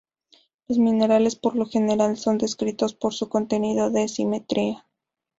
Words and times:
Los 0.67 0.79
minerales 0.79 1.35
por 1.35 1.55
lo 1.55 1.67
general 1.67 2.17
son 2.17 2.39
descritos 2.39 2.95
por 2.95 3.13
su 3.13 3.29
contenido 3.29 3.91
de 3.91 4.07
simetría. 4.07 4.83